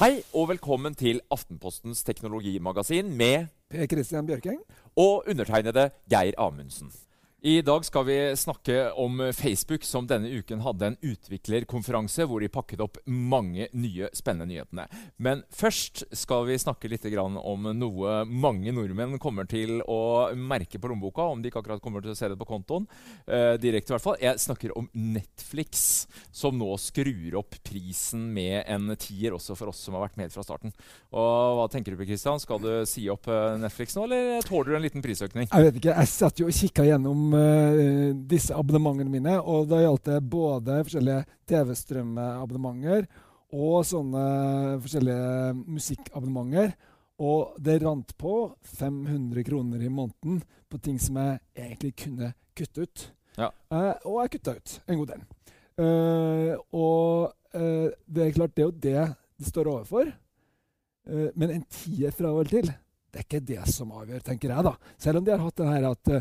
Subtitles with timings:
[0.00, 4.60] Hei og velkommen til Aftenpostens teknologimagasin med Per Christian Bjørking.
[4.96, 6.92] og undertegnede Geir Amundsen.
[7.42, 12.50] I dag skal vi snakke om Facebook, som denne uken hadde en utviklerkonferanse hvor de
[12.52, 14.84] pakket opp mange nye spennende nyhetene.
[15.16, 20.90] Men først skal vi snakke litt om noe mange nordmenn kommer til å merke på
[20.92, 22.84] lommeboka, om de ikke akkurat kommer til å se det på kontoen.
[23.24, 24.20] Eh, direkte i hvert fall.
[24.20, 26.04] Jeg snakker om Netflix,
[26.36, 30.36] som nå skrur opp prisen med en tier også for oss som har vært med
[30.36, 30.76] fra starten.
[31.16, 32.44] Og Hva tenker du på, Christian?
[32.44, 35.48] Skal du si opp eh, Netflix nå, eller tåler du en liten prisøkning?
[35.48, 39.80] Jeg vet ikke, jeg satt jo og kikka gjennom eh, disse abonnementene mine, og da
[39.82, 43.08] gjaldt det både forskjellige TV-strømabonnementer
[43.56, 44.24] og sånne
[44.82, 46.74] forskjellige musikkabonnementer.
[47.20, 48.34] Og det rant på
[48.78, 50.38] 500 kroner i måneden
[50.70, 53.02] på ting som jeg egentlig kunne kutte ut.
[53.36, 53.50] Ja.
[53.68, 55.26] Uh, og jeg kutta ut en god del.
[55.80, 59.00] Uh, og det er klart, det er jo det
[59.40, 60.10] det står overfor.
[61.34, 62.68] Men en tier fra og til,
[63.10, 64.62] det er ikke det som avgjør, tenker jeg.
[64.64, 64.72] da.
[65.02, 66.20] Selv om de har hatt det her at uh,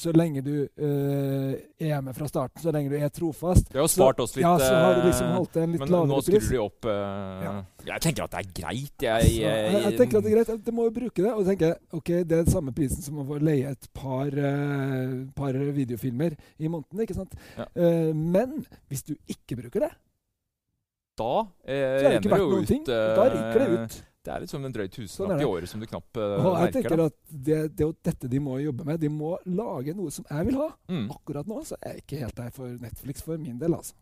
[0.00, 3.84] så lenge du uh, er med fra starten, så lenge du er trofast Det har
[3.84, 6.20] jo spart oss litt, Ja, så har du eh, liksom holdt en litt men nå
[6.24, 6.50] skrur pris.
[6.54, 7.54] de opp uh, Ja.
[7.90, 8.94] Jeg tenker at det er greit.
[9.04, 10.64] Jeg, Jeg, jeg, jeg tenker at det er greit.
[10.66, 11.32] Du må jo bruke det.
[11.32, 15.16] Og tenke ok, det er den samme prisen som å få leie et par, eh,
[15.36, 17.02] par videofilmer i måneden.
[17.04, 17.34] ikke sant?
[17.56, 17.66] Ja.
[17.74, 18.62] Eh, men
[18.92, 19.90] hvis du ikke bruker det,
[21.20, 21.32] Da
[21.68, 22.84] eh, er det renner det jo ut ting.
[22.86, 23.98] Da ryker det eh, ut.
[24.20, 25.44] Det er liksom en drøy Sånn tusenlapp det.
[25.46, 26.74] i året som du knapt uh, Og jeg merker.
[26.76, 29.00] tenker at det, det er jo dette de må jobbe med.
[29.00, 30.68] De må lage noe som jeg vil ha.
[30.92, 31.06] Mm.
[31.14, 33.96] Akkurat nå så er jeg ikke helt der for Netflix for min del, altså.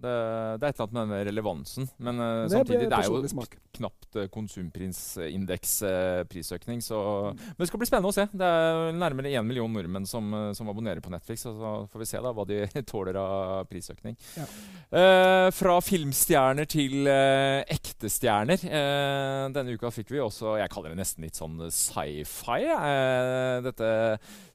[0.00, 0.12] Det,
[0.60, 1.88] det er et eller annet med den relevansen.
[2.00, 3.56] Men uh, det samtidig, det er jo smak.
[3.76, 6.80] knapt uh, eh, prisøkning.
[6.84, 6.96] Så
[7.34, 8.26] Men det skal bli spennende å se.
[8.32, 11.44] Det er nærmere én million nordmenn som, eh, som abonnerer på Netflix.
[11.50, 14.16] Og så får vi se da hva de tåler av prisøkning.
[14.40, 14.48] Ja.
[14.90, 18.64] Eh, fra filmstjerner til eh, ekte stjerner.
[18.64, 22.60] Eh, denne uka fikk vi også Jeg kaller det nesten litt sånn sci-fi.
[22.72, 23.90] eh, dette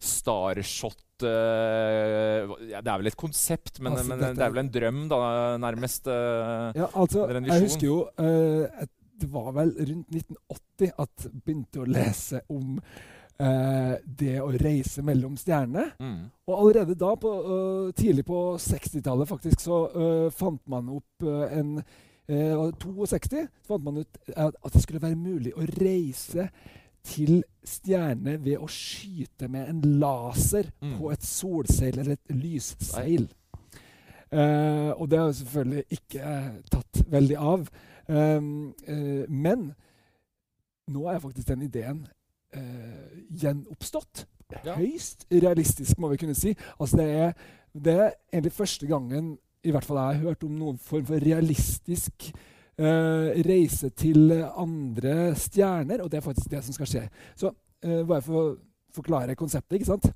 [0.01, 4.63] Starshot eh, ja, Det er vel et konsept, men, Altså, men dette- det er vel
[4.65, 5.19] en drøm, da,
[5.57, 6.07] nærmest.
[6.07, 8.85] Uh, Ja, altså, jeg husker jo uh,
[9.17, 12.79] Det var vel rundt 1980 at jeg begynte å lese om
[13.37, 15.89] det å reise mellom stjernene.
[15.99, 16.31] Mm.
[16.47, 17.31] Og allerede da, på,
[17.95, 19.79] tidlig på 60-tallet faktisk, så
[20.31, 21.81] fant man opp en
[22.29, 26.47] øh, 62 så fant man ut at det skulle være mulig å reise
[27.05, 30.97] til stjerne ved å skyte med en laser Mm.
[30.99, 33.29] på et solseil eller et lysseil.
[34.33, 37.67] Uh, og det har jo selvfølgelig ikke eh, tatt veldig av.
[38.07, 39.69] Um, uh, men
[40.91, 42.07] nå er faktisk den ideen
[42.57, 44.25] uh, gjenoppstått.
[44.51, 44.75] Ja.
[44.75, 46.55] Høyst realistisk, må vi kunne si.
[46.79, 47.31] Altså det, er,
[47.73, 51.21] det er egentlig første gangen i hvert fall jeg har hørt om noen form for
[51.21, 52.27] realistisk
[52.77, 57.03] reise til andre stjerner, og det er faktisk det som skal skje.
[57.39, 57.51] Så
[57.85, 58.45] eh, bare for å
[58.95, 60.09] forklare konseptet, ikke sant?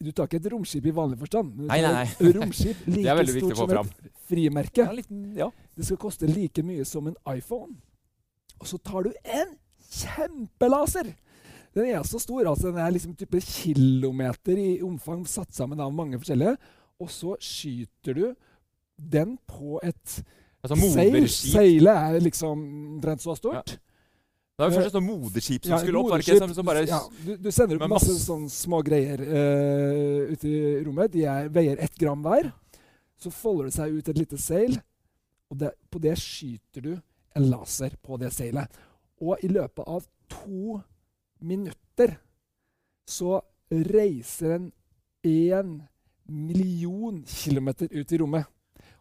[0.00, 1.52] Du tar ikke et romskip i vanlig forstand.
[1.54, 4.84] men du Nei, tar nei, et Romskip Det er like stort som et frimerke.
[4.86, 5.50] Ja, liten, ja.
[5.76, 7.76] Det skal koste like mye som en iPhone.
[8.60, 9.56] Og så tar du en
[9.90, 11.12] kjempelaser!
[11.76, 15.92] Den er så stor, altså den er liksom type kilometer i omfang satt sammen av
[15.94, 16.56] mange forskjellige.
[17.00, 18.24] Og så skyter du
[18.98, 20.16] den på et
[20.60, 21.28] Altså seil.
[21.32, 22.64] Seilet er liksom
[22.96, 23.76] omtrent så stort.
[24.60, 26.10] Det var først et sånt moderskip som Ja, skulle opp.
[26.10, 26.36] moderskip.
[26.42, 30.44] Som, som bare, ja, du, du sender opp masse, masse- sånne små greier uh, ut
[30.44, 31.12] i rommet.
[31.14, 32.50] De er, veier ett gram hver.
[33.20, 34.76] Så folder det seg ut et lite seil,
[35.52, 36.92] og det, på det skyter du
[37.36, 38.68] en laser på det seilet.
[39.20, 40.76] Og i løpet av to
[41.40, 42.18] minutter
[43.08, 43.40] så
[43.72, 44.70] reiser den
[45.24, 45.72] én
[46.28, 48.44] million kilometer ut i rommet.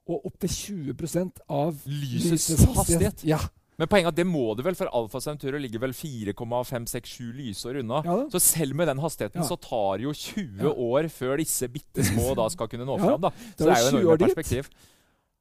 [0.09, 3.23] Og opptil 20% av Lysets hastighet.
[3.29, 3.37] Ja.
[3.79, 7.77] Men poenget er at det må det vel, for Alfa Centauri ligger vel 4,567 lysår
[7.79, 8.01] unna.
[8.03, 8.15] Ja.
[8.33, 9.47] Så selv med den hastigheten Ja.
[9.47, 10.73] så tar det jo 20 Ja.
[10.73, 13.21] år før disse bitte små da skal kunne nå fram.
[13.21, 13.29] Da.
[13.55, 14.69] Så det er jo 20 enormt perspektiv.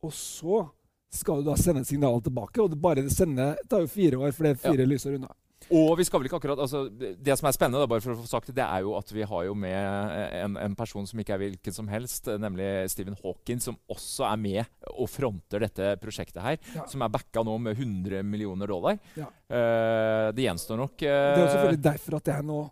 [0.03, 0.69] Og så
[1.11, 4.33] skal du da sende signalet tilbake, og det bare det sende tar jo fire år,
[4.37, 5.33] for det er fire lysår unna.
[5.75, 8.21] Og vi skal vel ikke akkurat, altså, det, som er spennende, da, bare for å
[8.23, 11.21] få sagt det, det er jo at vi har jo med en, en person som
[11.21, 15.93] ikke er hvilken som helst, nemlig Stephen Hawking, som også er med og fronter dette
[16.01, 16.57] prosjektet her.
[16.77, 16.87] Ja.
[16.89, 19.01] Som er backa nå med 100 millioner dollar.
[19.19, 19.29] Ja.
[19.49, 22.67] Uh, det gjenstår nok Det er jo selvfølgelig derfor at det er noe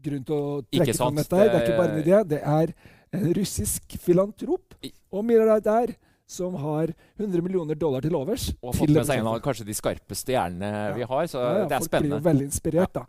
[0.00, 1.40] grunn til å trekke fram dette.
[1.40, 1.50] her.
[1.50, 2.20] Det er ikke bare en idé.
[2.34, 2.74] Det er
[3.20, 4.78] en russisk filantrop
[5.10, 5.92] og milliardær
[6.30, 8.48] som har 100 millioner dollar til overs.
[8.62, 10.94] Og har fått med seg en av kanskje de skarpeste hjernene Ja.
[10.94, 11.26] vi har.
[11.26, 12.16] Så Ja, ja, det er folk spennende.
[12.16, 13.04] blir jo veldig inspirert, da.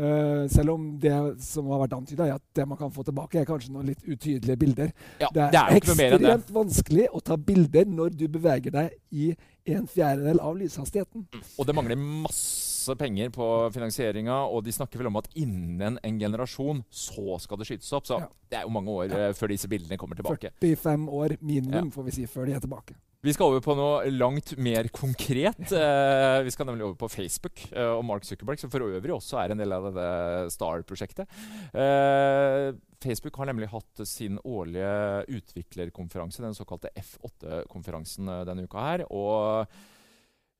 [0.00, 1.12] Uh, selv om det
[1.44, 4.00] som har vært antyda, er at det man kan få tilbake, er kanskje noen litt
[4.06, 4.92] utydelige bilder.
[5.20, 5.82] Ja, Det det er, er det.
[5.82, 9.34] ekstremt vanskelig å ta bilder når du beveger deg i
[9.66, 11.26] en fjerdedel av lyshastigheten.
[11.58, 12.69] Og det mangler masse
[13.00, 17.68] penger på finansieringa, og de snakker vel om at innen en generasjon så skal det
[17.70, 18.06] skytes opp.
[18.08, 18.28] Så Ja.
[18.50, 19.32] det er jo mange år ja.
[19.36, 20.50] før disse bildene kommer tilbake.
[20.60, 22.96] 45 år minimum, får vi si, før de er tilbake.
[23.22, 25.60] Vi skal over på noe langt mer konkret.
[25.76, 29.36] Eh, vi skal nemlig over på Facebook eh, og Mark Zuckerberg, som for øvrig også
[29.42, 31.28] er en del av dette Star-prosjektet.
[31.76, 32.72] Eh,
[33.04, 39.04] Facebook har nemlig hatt sin årlige utviklerkonferanse, den såkalte F8-konferansen eh, denne uka her.
[39.12, 39.66] og Eh,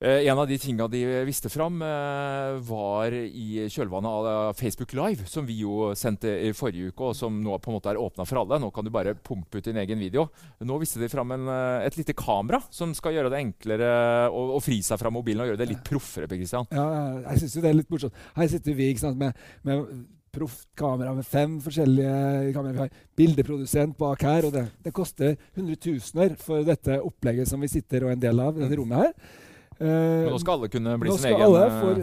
[0.01, 5.27] en av de tinga de viste fram, eh, var i kjølvannet av eh, Facebook Live,
[5.29, 8.25] som vi jo sendte i forrige uke, og som nå på en måte er åpna
[8.25, 8.57] for alle.
[8.63, 10.25] Nå kan du bare pumpe ut din egen video.
[10.65, 13.91] Nå viste de fram en, eh, et lite kamera som skal gjøre det enklere
[14.33, 16.25] å, å fri seg fra mobilen og gjøre det litt proffere.
[16.31, 16.65] Per Christian.
[16.73, 16.87] Ja,
[17.27, 18.17] jeg syns jo det er litt morsomt.
[18.39, 19.37] Her sitter vi ikke sant, med,
[19.67, 19.85] med
[20.33, 22.73] proft kamera med fem forskjellige kameraer.
[22.73, 27.69] Vi har bildeprodusent bak her, og det, det koster hundretusener for dette opplegget som vi
[27.69, 29.49] sitter og er en del av i dette rommet her.
[29.81, 32.01] Eh, Men nå skal alle kunne bli nå sin skal alle eh, for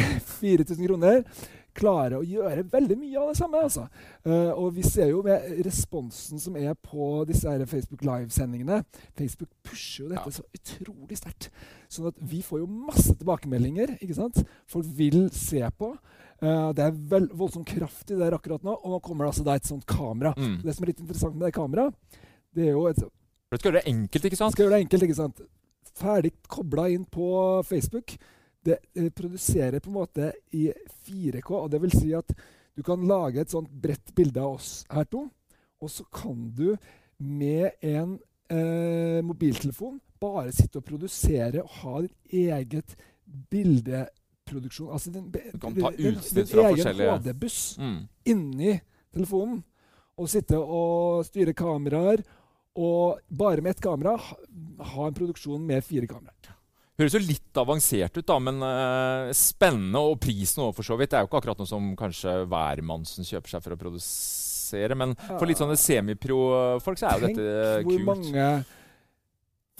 [0.00, 1.24] eh, 4000 kroner
[1.80, 3.60] klare å gjøre veldig mye av det samme.
[3.62, 3.84] altså.
[4.26, 8.80] Eh, og vi ser jo med responsen som er på disse her Facebook Live-sendingene
[9.16, 10.34] Facebook pusher jo dette Ja.
[10.40, 11.50] så utrolig sterkt.
[11.88, 13.94] Sånn at vi får jo masse tilbakemeldinger.
[14.02, 14.42] ikke sant?
[14.66, 15.92] Folk vil se på.
[16.42, 18.74] Uh, det er vel, voldsom kraft i det akkurat nå.
[18.82, 20.34] Og nå kommer det altså da et sånt kamera.
[20.36, 20.62] mm.
[20.64, 21.94] Det som er litt interessant med det kameraet,
[22.56, 24.52] det er jo et For Det skal gjøre det enkelt, ikke sant?
[24.56, 25.40] skal gjøre det enkelt, ikke sant?
[26.00, 27.26] Ferdig kobla inn på
[27.68, 28.14] Facebook.
[28.64, 30.66] Det eh, produserer på en måte i
[31.06, 32.32] 4K, og det vil si at
[32.76, 35.26] du kan lage et sånt bredt bilde av oss her to,
[35.80, 36.74] og så kan du
[37.20, 38.18] med en
[38.52, 42.96] eh, mobiltelefon bare sitte og produsere og ha ditt eget
[43.50, 44.90] bildeproduksjon.
[44.92, 48.08] Altså din, Du kan ta utsnitt fra forskjellige din egen HD-buss Mm.
[48.26, 48.80] inni
[49.12, 49.62] telefonen
[50.18, 52.22] og sitte og styre kameraer.
[52.78, 56.54] Og bare med ett kamera ha, en produksjon med fire kameraer.
[57.00, 60.02] Høres jo litt avansert ut, da, men uh, spennende.
[60.04, 61.10] Og prisen òg, for så vidt.
[61.12, 64.98] Det er jo ikke akkurat noe som kanskje hvermannsen kjøper seg for å produsere.
[65.00, 68.50] Men for litt sånne semipro-folk så er jo Tenk dette hvor mange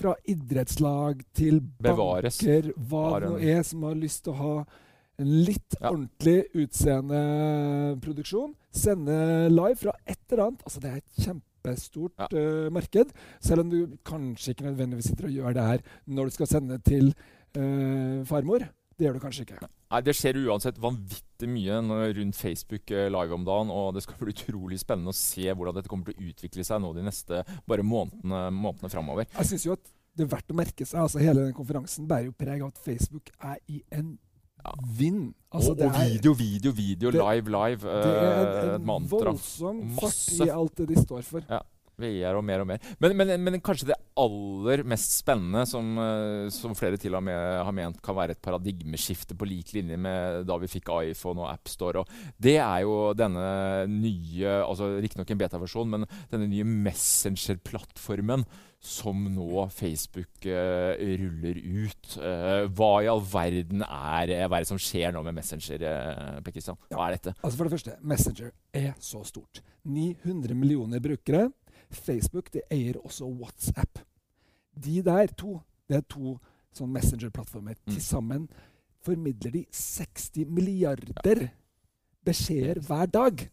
[0.00, 2.38] fra idrettslag til Bevares.
[2.40, 4.54] banker, hva det nå er, som har lyst til å ha
[5.20, 5.90] en litt Ja.
[5.90, 7.20] ordentlig utseende
[8.00, 8.54] produksjon.
[8.72, 10.64] Sende live fra et eller annet.
[10.64, 11.26] Altså, det er et
[11.60, 12.28] kjempestort Ja.
[12.32, 13.12] uh, marked.
[13.40, 16.78] Selv om du kanskje ikke nødvendigvis sitter og gjør det her når du skal sende
[16.78, 17.14] til
[17.56, 18.58] uh, farmor.
[18.98, 19.60] Det gjør du kanskje ikke.
[19.90, 21.78] Nei, Det skjer uansett vanvittig mye
[22.18, 23.70] rundt Facebook eh, live om dagen.
[23.72, 26.82] Og det skal bli utrolig spennende å se hvordan dette kommer til å utvikle seg
[26.84, 29.24] nå de neste bare månedene, månedene framover.
[29.38, 31.00] Jeg synes jo at det er verdt å merke seg.
[31.00, 34.18] altså Hele den konferansen bærer jo preg av at Facebook er i en
[34.64, 34.72] Ja.
[35.00, 35.34] vind.
[35.52, 37.10] Altså, og, og er- video, video, video.
[37.10, 37.80] det- live, live.
[37.80, 39.32] Det er eh, en, en mantra.
[39.32, 40.36] voldsom Masse.
[40.38, 41.44] fart i alt det de står for.
[41.50, 41.60] Ja.
[42.00, 42.78] VR og mer og mer.
[42.98, 47.36] Men, men, men kanskje det aller mest spennende, som, eh, som flere til og med
[47.60, 51.50] har ment kan være et paradigmeskifte på lik linje med da vi fikk iPhone og
[51.52, 52.08] AppStore, og
[52.40, 53.44] det er jo denne
[53.92, 58.46] nye altså Riktignok en beta-versjon, men denne nye Messenger-plattformen
[58.80, 62.14] som nå Facebook uh, ruller ut.
[62.16, 65.84] Uh, hva i all verden er, hva er det som skjer nå med Messenger?
[65.84, 66.62] Uh?
[66.88, 67.34] Hva er dette?
[67.42, 69.62] Altså For det første, Messenger er så stort.
[69.84, 71.50] 900 millioner brukere.
[71.90, 74.00] Facebook det eier også WhatsApp.
[74.72, 75.58] De der to,
[75.90, 76.38] det er to
[76.76, 77.76] sånn Messenger-plattformer.
[77.84, 77.94] Mm.
[77.94, 78.50] Til sammen
[79.04, 81.48] formidler de 60 milliarder
[82.24, 83.48] beskjeder hver dag.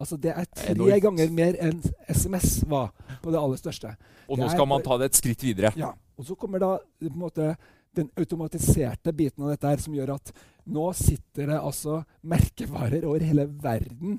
[0.00, 2.90] Altså Det er tre ganger mer enn SMS var
[3.26, 3.94] på det aller største.
[4.30, 5.72] Og nå er skal man ta det et skritt videre.
[5.78, 6.72] Ja, og så kommer da
[7.14, 7.54] måte
[7.96, 10.32] den automatiserte biten av dette her som gjør at
[10.68, 14.18] nå sitter det altså merkevarer over hele verden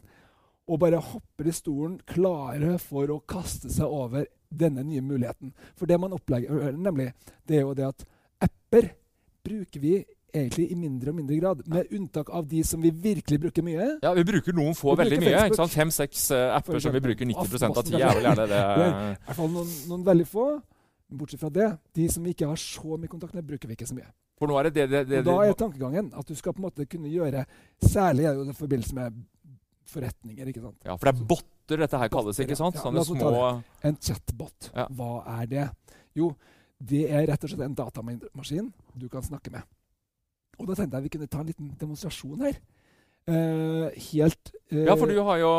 [0.67, 5.53] og bare hopper i stolen klare for å kaste seg over denne nye muligheten.
[5.79, 7.11] For det man opplegger, nemlig,
[7.47, 8.03] det er jo det at
[8.47, 8.89] apper
[9.47, 9.93] bruker vi
[10.34, 11.62] egentlig i mindre og mindre grad.
[11.72, 13.88] Med unntak av de som vi virkelig bruker mye.
[14.03, 15.46] Ja, Vi bruker noen få bruker veldig mye.
[15.48, 15.72] Ikke sant?
[15.74, 18.10] Fem-seks eh, apper som vi bruker 90 av Aftenposten, tida.
[18.12, 18.62] er vel gjerne det.
[19.22, 20.48] I hvert fall noen, noen veldig få.
[21.17, 23.88] Bortsett fra det, de som vi ikke har så mye kontakt med, bruker vi ikke
[23.88, 24.10] så mye.
[24.38, 26.67] For nå er det det, det, det, da er tankegangen at du skal på en
[26.67, 27.41] måte kunne gjøre
[27.81, 29.15] Særlig er det i forbindelse med
[29.88, 30.51] forretninger.
[30.51, 30.77] ikke sant?
[30.86, 32.77] Ja, For det er botter dette her kalles, ikke sant?
[32.77, 34.86] Sånne Ja, små En chatbot, Ja.
[34.91, 35.65] hva er det?
[36.13, 36.36] Jo,
[36.77, 39.63] det er rett og slett en datamaskin du kan snakke med.
[40.57, 42.59] Og da tenkte jeg vi kunne ta en liten demonstrasjon her.
[43.27, 45.49] Uh, helt uh, Ja, for du har jo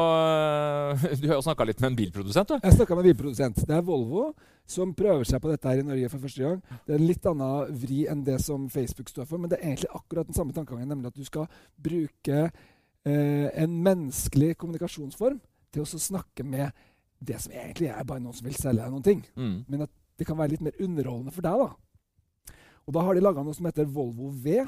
[1.21, 2.63] Du har jo snakka litt med en bilprodusent, du.
[2.65, 3.61] Jeg snakka med en bilprodusent.
[3.69, 4.31] Det er Volvo
[4.69, 6.63] som prøver seg på dette her i Norge for første gang.
[6.85, 9.71] Det er en litt annen vri enn det som Facebook står for, men det er
[9.71, 11.47] egentlig akkurat den samme tankegangen, nemlig at du skal
[11.89, 15.39] bruke uh, en menneskelig kommunikasjonsform
[15.73, 16.73] til å snakke med
[17.19, 19.23] det som egentlig er bare noen som vil selge deg noen ting.
[19.37, 19.57] Mm.
[19.69, 21.65] Men at det kan være litt mer underholdende for deg.
[21.65, 22.55] da.
[22.89, 24.63] Og da har de laga noe som heter Volvo V,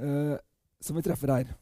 [0.00, 0.36] eh,
[0.80, 1.52] som vi treffer her.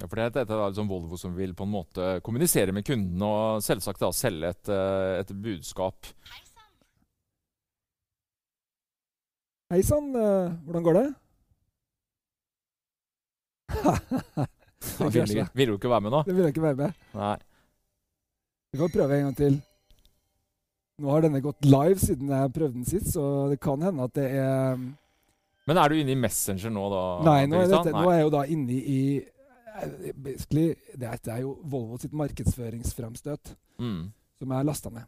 [0.00, 3.62] Ja, for Dette er liksom Volvo som vil på en måte kommunisere med kunden og
[3.64, 6.10] selvsagt da selge et, eh, et budskap.
[9.72, 11.06] Hei sann, eh, hvordan går det?
[14.98, 16.20] Han ville ville jo ikke være med nå.
[16.26, 16.98] Det vil jeg ikke være med.
[17.16, 17.38] Nei.
[18.74, 19.56] Vi kan prøve en gang til.
[21.02, 24.14] Nå har denne gått live siden jeg prøvde den sist, så det kan hende at
[24.14, 24.76] det er
[25.66, 27.00] Men er du inne i Messenger nå, da?
[27.26, 31.40] Nei, nå er, dette, nå er jeg jo da inne i eh, Basically, Dette er
[31.42, 34.12] jo Volvo sitt markedsføringsfremstøt Mm.
[34.38, 35.06] som jeg lasta ned.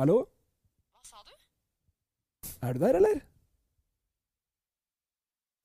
[0.00, 0.14] Hallo?
[0.96, 1.34] Hva sa du?
[2.64, 3.18] Er du der, eller?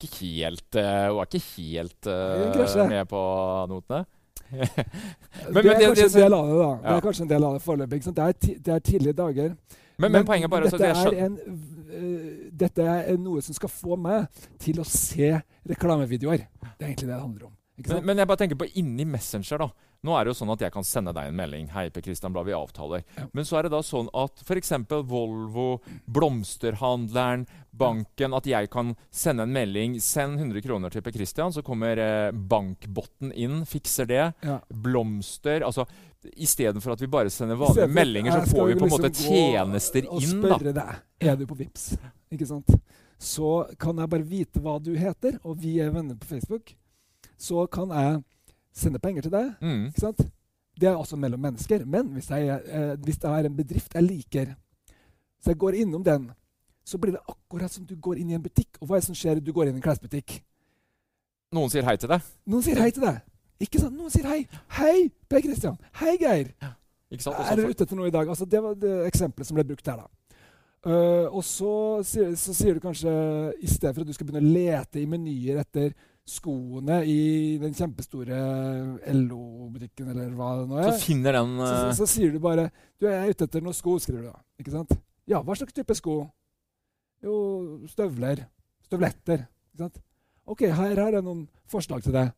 [0.02, 1.40] Ikke helt uh, Hun er ikke
[1.78, 3.22] helt eh, med på
[3.70, 4.02] notene.
[4.52, 6.72] Men- det er kanskje en del av det, da.
[6.82, 8.02] Det er kanskje en del av det foreløpig.
[8.04, 9.54] Det er, det er tidlige dager.
[9.98, 11.38] Men, men poenget bare så dette, det er en,
[11.92, 12.28] uh,
[12.60, 14.26] dette er noe som skal få meg
[14.60, 15.34] til å se
[15.68, 16.46] reklamevideoer.
[16.62, 17.56] Det er egentlig det det handler om.
[17.88, 19.70] Men, men jeg bare tenker på inni Messenger, da.
[20.02, 21.68] Nå er det jo sånn at jeg kan sende deg en melding.
[21.70, 23.04] Hei, Per Christian Blad, vi avtaler.
[23.16, 23.28] Ja.
[23.32, 24.72] Men så er det da sånn at f.eks.
[25.06, 25.76] Volvo,
[26.42, 29.94] blomsterhandleren, banken At jeg kan sende en melding.
[30.02, 34.24] Send 100 kroner til Per Christian, så kommer eh, bankbotten inn, fikser det.
[34.42, 34.58] ja.
[34.68, 35.86] Blomster Altså
[36.38, 39.32] istedenfor at vi bare sender vanlige for- meldinger, så får vi på en måte liksom
[39.32, 40.48] gå tjenester Og inn, da.
[40.58, 41.88] spørre deg er du på Vips,
[42.30, 42.70] ikke sant?
[43.18, 43.48] Så
[43.78, 46.74] kan jeg bare vite hva du heter, og vi er venner på Facebook.
[47.42, 48.20] Så kan jeg
[48.72, 49.50] sende penger til deg.
[49.60, 49.88] Mm.
[49.90, 50.22] ikke sant?
[50.80, 51.84] Det er også mellom mennesker.
[51.84, 54.54] Men hvis jeg, eh, hvis det er en bedrift jeg liker,
[55.42, 56.30] så jeg går innom den,
[56.84, 58.78] så blir det akkurat som du går inn i en butikk.
[58.80, 60.38] Og hva er det som skjer du går inn i en klesbutikk?
[61.52, 62.30] Noen sier hei til deg.
[62.48, 63.20] Noen sier hei til deg.
[63.62, 63.94] Ikke sant?
[63.98, 64.40] Noen sier hei.
[64.78, 65.76] Hei, Per Kristian.
[66.00, 66.54] Hei, Geir.
[67.12, 67.36] Ikke sant?
[67.42, 68.30] Er dere ute etter noe i dag?
[68.32, 70.08] Altså, det var det eksempelet som ble brukt her, da.
[70.82, 73.10] Uh, og så så sier du kanskje,
[73.62, 75.92] i stedet for at du skal begynne å lete i menyer etter
[76.28, 78.36] skoene i den kjempestore
[79.10, 82.38] LO-butikken, eller hva det nå er, så finner den så, eh, så, så sier du
[82.42, 82.68] bare
[83.00, 84.38] Du jeg er ute etter noen sko, skriver du da.
[84.62, 84.94] Ikke sant?
[85.28, 86.20] Ja, hva slags type sko?
[87.22, 87.34] Jo,
[87.90, 88.44] støvler.
[88.86, 89.44] Støvletter.
[89.72, 89.98] Ikke sant?
[90.50, 92.32] OK, her, her er noen forslag til deg.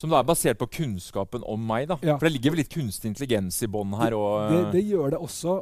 [0.00, 1.86] Som da er basert på kunnskapen om meg.
[1.88, 1.96] da.
[2.04, 2.16] Ja.
[2.18, 4.16] For det ligger vel litt kunstig intelligens i bånn her.
[4.16, 5.56] Og, Det, det gjør det også.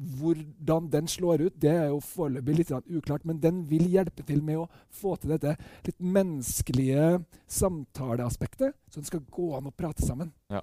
[0.00, 4.40] Hvordan den slår ut, det er jo foreløpig litt uklart, men den vil hjelpe til
[4.44, 7.18] med å få til dette litt menneskelige
[7.50, 10.32] samtaleaspektet, så det skal gå an å prate sammen.
[10.48, 10.62] Ja.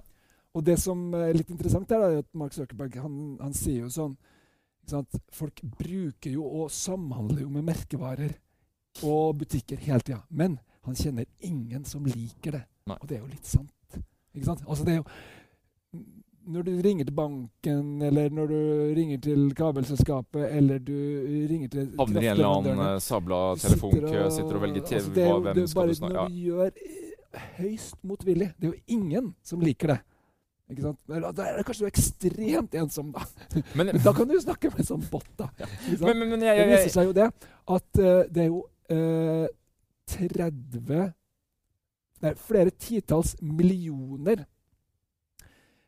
[0.58, 4.18] Og det som er litt interessant, er at Mark Zuckerberg han, han sier jo sånn
[4.90, 5.20] sant?
[5.36, 8.34] Folk bruker jo og samhandler jo med merkevarer
[9.06, 10.24] og butikker hele tida.
[10.30, 12.64] Men han kjenner ingen som liker det.
[12.88, 12.98] Nei.
[13.02, 14.00] Og det er jo litt sant.
[14.34, 14.64] Ikke sant?
[14.68, 15.08] Altså det er jo
[16.48, 18.60] når du ringer til banken, eller når du
[18.98, 20.96] ringer til kabelselskapet, eller du
[21.50, 25.00] ringer til Havner i en eller annen eh, sabla sitter telefonkø, sitter og velger TV.
[25.00, 28.70] altså, det det hvem er skal du snakke Når du gjør eh, høyst motvillig Det
[28.70, 30.00] er jo ingen som liker det.
[30.72, 31.00] Ikke sant?
[31.08, 33.28] Da er det kanskje du er ekstremt ensom, da.
[33.76, 35.52] Men, da kan du jo snakke med en sånn bot, da.
[36.00, 37.30] Men, men, jeg, Det jeg, viser seg jo det
[37.78, 39.48] at uh, det er jo uh,
[40.16, 41.14] 30
[42.18, 44.48] Nei, flere titalls millioner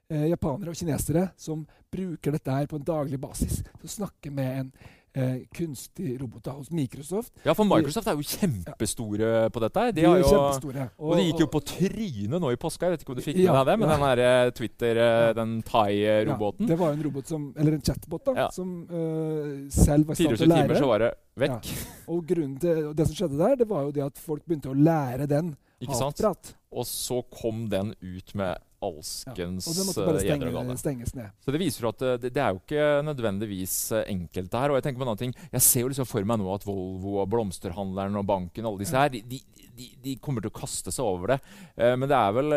[0.10, 4.58] japanere og kinesere som bruker dette her på en daglig basis til å snakke med
[4.60, 4.72] en
[5.18, 7.32] eh, kunstig robot da, hos Microsoft.
[7.46, 9.80] ja, for Microsoft er jo kjempestore på dette.
[9.80, 9.92] her.
[9.92, 10.90] De De er jo, kjempestore.
[10.98, 12.86] og de gikk jo på trynet nå i påska.
[12.86, 13.78] Jeg vet ikke om du fikk med Ja, deg det?
[13.80, 13.96] Men ja.
[13.98, 15.34] den der eh, Twitter, eh, Ja.
[15.34, 16.66] den Thai-roboten.
[16.68, 18.50] Ja, det var jo en robot som, eller en chatbot da, Ja.
[18.52, 21.74] som uh, selv var i stand 24 til å timer så var det vekk.
[22.10, 24.78] Og grunnen til det som skjedde der, det var jo det at folk begynte å
[24.78, 25.56] lære den
[25.88, 26.54] hatprat.
[26.72, 31.32] Og så kom den ut med alskens Og det eh, og stenge, stenges ned.
[31.44, 34.62] Så det viser jo at eh, det, det er jo ikke nødvendigvis eh, enkelt det
[34.64, 34.74] her.
[34.74, 35.36] Og jeg tenker på en annen ting.
[35.52, 39.00] Jeg ser jo liksom for meg nå at Volvo og blomsterhandleren og banken alle disse
[39.00, 39.42] her, de,
[39.76, 41.40] de, de, kommer til å kaste seg over det.
[41.80, 42.56] Men det er vel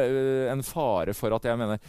[0.53, 1.83] en fare for at jeg mener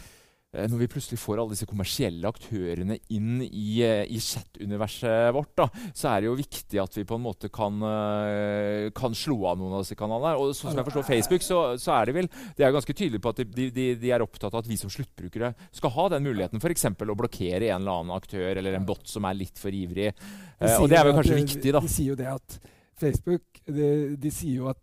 [0.70, 5.68] når vi plutselig får alle disse kommersielle aktørene inn i, eh, i chat-universet vårt, da,
[5.96, 9.58] så er det jo viktig at vi på en måte kan, eh, kan slå av
[9.60, 10.36] noen av disse kanalene.
[10.38, 13.22] Og sånn som jeg forstår Facebook, så, så er det vel De er ganske tydelige
[13.24, 16.26] på at de, de, de er opptatt av at vi som sluttbrukere skal ha den
[16.26, 16.62] muligheten.
[16.62, 16.86] F.eks.
[16.92, 20.12] å blokkere en eller annen aktør eller en bot som er litt for ivrig.
[20.14, 21.82] De Eh, og det er vel at kanskje viktig, da.
[21.82, 22.58] De sier jo det at
[23.00, 23.88] Facebook de,
[24.20, 24.80] de sier jo at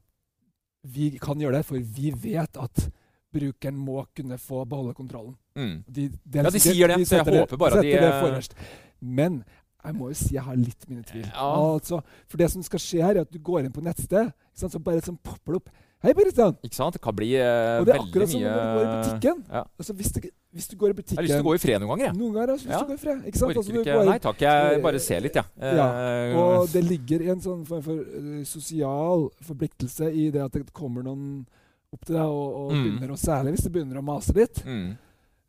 [0.92, 2.88] vi kan gjøre det, for vi vet at
[3.34, 5.36] brukeren må kunne få beholde kontrollen.
[5.56, 5.84] Mm.
[5.88, 8.22] De, er Ja, de sier det, så jeg håper bare de at de, det eh,
[8.24, 8.56] forrest.
[9.02, 9.44] Men
[9.82, 11.26] jeg må jo si jeg har litt mine tvil.
[11.26, 11.52] Ja.
[11.74, 14.62] Altså, for det som skal skje her, er at du går inn på nettsted, ikke
[14.66, 15.72] sant, så bare sånn popper det opp
[16.02, 16.56] Hei, Kristian!
[16.66, 16.96] Ikke sant?
[16.96, 17.82] Det kan bli veldig mye...
[17.82, 19.42] Og det er akkurat som mye når du går i butikken.
[19.54, 19.60] Ja.
[19.78, 20.24] Altså, hvis, du,
[20.58, 22.06] hvis du går i butikken Jeg har lyst til å gå i fred noen ganger,
[22.08, 22.16] jeg.
[22.18, 22.80] Noen ganger har jeg lyst Ja.
[22.80, 23.20] til å gå i fred.
[23.30, 23.52] Ikke sant?
[23.62, 23.84] Altså, ikke.
[24.00, 25.46] går- Nei takk, jeg bare ser litt, jeg.
[25.62, 25.74] Ja.
[25.78, 30.58] Ja, Eh, Og det ligger en sånn form for eh, sosial forpliktelse i det at
[30.58, 31.46] det kommer noen
[31.94, 32.84] opp til deg og, og Mm.
[32.86, 34.62] begynner å Særlig hvis det begynner å mase litt.
[34.66, 34.92] mm.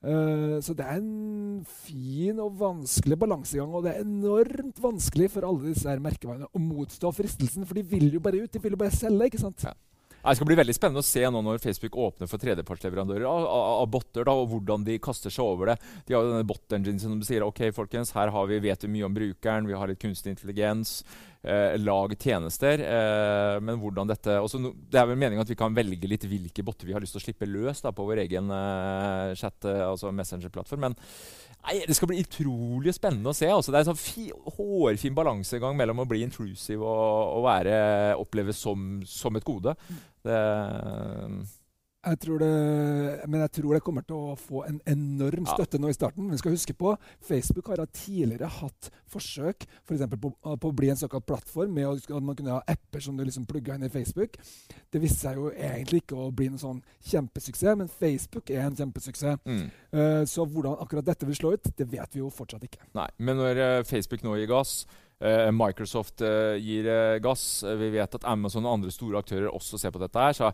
[0.02, 5.46] Uh, så det er en fin og vanskelig balansegang, og det er enormt vanskelig for
[5.46, 8.50] alle disse her merkevarene å motstå fristelsen, for de vil jo bare ut.
[8.50, 9.62] De vil jo bare selge, ikke sant?
[9.62, 9.76] Ja.
[10.22, 13.62] Det skal bli veldig spennende å se nå når Facebook åpner for tredjepartsleverandører av, av,
[13.82, 15.78] av botter, da, og hvordan de kaster seg over det.
[16.06, 19.06] De har jo denne bot-engine som sier ok, folkens, her har vi, vet vi mye
[19.06, 21.04] om brukeren, vi har litt kunstig intelligens.
[21.42, 22.78] Eh, lag tjenester.
[22.78, 26.62] Eh, men hvordan dette også, Det er vel meningen at vi kan velge litt hvilke
[26.62, 29.82] botter vi har lyst til å slippe løs da, på vår egen eh, chat, eh,
[29.82, 30.86] altså Messenger-plattform.
[30.86, 30.94] Men
[31.66, 33.50] nei, det skal bli utrolig spennende å se.
[33.50, 33.74] Også.
[33.74, 37.74] det er en sånn fi, hårfin balansegang mellom å bli intrusive og, og være,
[38.22, 39.74] oppleves som, som et gode.
[40.22, 40.38] Det,
[42.02, 45.90] Jeg tror det, men jeg tror det kommer til å få en enorm støtte nå
[45.92, 46.24] i starten.
[46.24, 50.90] Men Vi skal huske på Facebook har tidligere hatt forsøk for på, på å bli
[50.90, 53.92] en såkalt plattform med at man kunne ha apper som du liksom plugga inn i
[53.92, 54.34] Facebook.
[54.90, 56.82] Det viste seg jo egentlig ikke å bli noen sånn
[57.12, 59.38] kjempesuksess, men Facebook er en kjempesuksess.
[59.46, 59.64] mm.
[59.92, 62.82] Eh, så hvordan akkurat dette vil slå ut, det vet vi jo fortsatt ikke.
[62.96, 64.86] Nei, men når eh, Facebook nå gir gass,
[65.20, 66.24] eh, Microsoft
[66.58, 66.88] gir
[67.22, 70.50] gass, vi vet at Amazon og andre store aktører også ser på dette her, så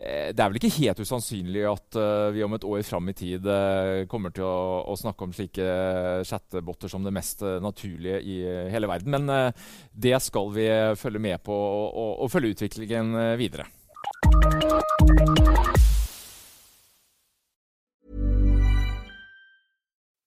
[0.00, 3.44] det er vel ikke helt usannsynlig at uh, vi om et år fram i tid
[3.44, 5.66] uh, kommer til å, å snakke om slike
[6.24, 9.10] chattebotter som det mest uh, naturlige i eh, hele verden.
[9.10, 9.52] Men eh,
[9.92, 13.66] det skal vi eh, følge med på og, og, og følge utviklingen eh, videre.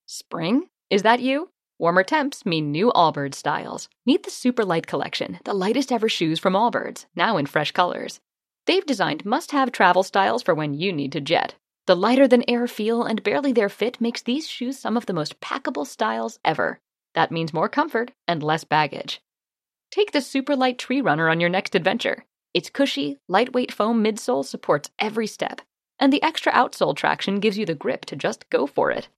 [0.05, 0.63] Spring?
[0.89, 1.49] Is that you?
[1.79, 3.89] Warmer temps mean new Allbirds styles.
[4.05, 8.19] Meet the Super Light Collection, the lightest ever shoes from Allbirds, now in fresh colors.
[8.65, 11.55] They've designed must have travel styles for when you need to jet.
[11.85, 15.13] The lighter than air feel and barely there fit makes these shoes some of the
[15.13, 16.79] most packable styles ever.
[17.13, 19.21] That means more comfort and less baggage.
[19.91, 22.23] Take the Super Light Tree Runner on your next adventure.
[22.53, 25.59] Its cushy, lightweight foam midsole supports every step,
[25.99, 29.09] and the extra outsole traction gives you the grip to just go for it.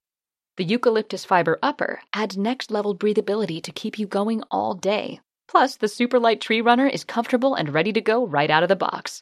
[0.57, 5.19] The eucalyptus fiber upper adds next level breathability to keep you going all day.
[5.47, 8.69] Plus, the super light tree runner is comfortable and ready to go right out of
[8.69, 9.21] the box.